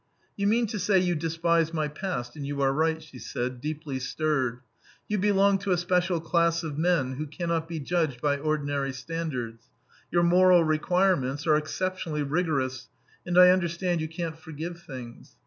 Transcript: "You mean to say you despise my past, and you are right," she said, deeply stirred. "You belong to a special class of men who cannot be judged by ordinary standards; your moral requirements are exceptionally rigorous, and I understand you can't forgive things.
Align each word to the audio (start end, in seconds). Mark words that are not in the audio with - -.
"You 0.35 0.47
mean 0.47 0.65
to 0.65 0.79
say 0.79 0.97
you 0.97 1.13
despise 1.13 1.75
my 1.75 1.87
past, 1.87 2.35
and 2.35 2.43
you 2.43 2.59
are 2.63 2.73
right," 2.73 2.99
she 3.03 3.19
said, 3.19 3.61
deeply 3.61 3.99
stirred. 3.99 4.61
"You 5.07 5.19
belong 5.19 5.59
to 5.59 5.73
a 5.73 5.77
special 5.77 6.19
class 6.19 6.63
of 6.63 6.75
men 6.75 7.17
who 7.17 7.27
cannot 7.27 7.67
be 7.67 7.79
judged 7.79 8.19
by 8.19 8.39
ordinary 8.39 8.93
standards; 8.93 9.65
your 10.09 10.23
moral 10.23 10.63
requirements 10.63 11.45
are 11.45 11.55
exceptionally 11.55 12.23
rigorous, 12.23 12.89
and 13.27 13.37
I 13.37 13.49
understand 13.51 14.01
you 14.01 14.07
can't 14.07 14.39
forgive 14.39 14.81
things. 14.81 15.35